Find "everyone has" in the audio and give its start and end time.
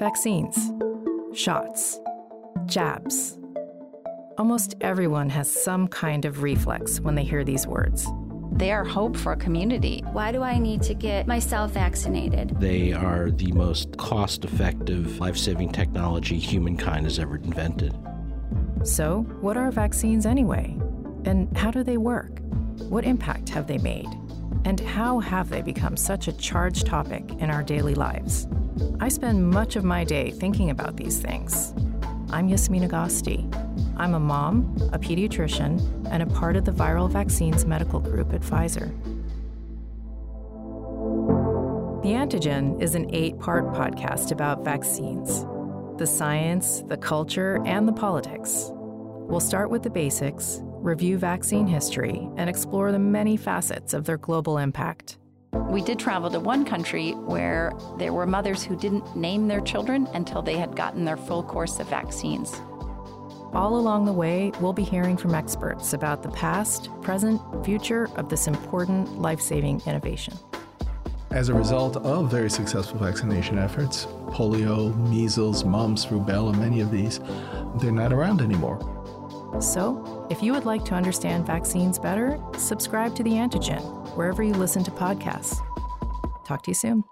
4.80-5.52